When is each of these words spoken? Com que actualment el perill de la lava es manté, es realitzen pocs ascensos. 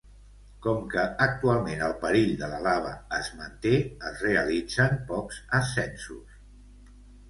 Com 0.65 0.79
que 0.93 1.03
actualment 1.25 1.83
el 1.89 1.93
perill 2.07 2.33
de 2.41 2.49
la 2.55 2.63
lava 2.69 2.95
es 3.21 3.31
manté, 3.45 3.77
es 4.11 4.27
realitzen 4.27 5.01
pocs 5.15 5.43
ascensos. 5.63 6.47